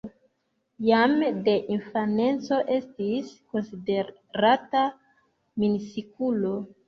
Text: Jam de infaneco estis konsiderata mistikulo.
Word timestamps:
Jam 0.85 1.11
de 1.47 1.53
infaneco 1.75 2.57
estis 2.77 3.29
konsiderata 3.53 4.83
mistikulo. 5.65 6.57